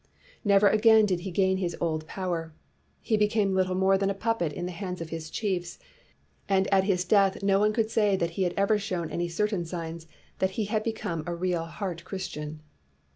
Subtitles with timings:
[0.43, 2.55] Never again did he gain his old power.
[3.01, 5.77] He became little more than a puppet in the hands of his chiefs,
[6.49, 9.63] and at his death no one could say that he had ever shown any certain
[9.63, 12.61] signs 259 WHITE MAN OF WORK that he had become a real heart Christian.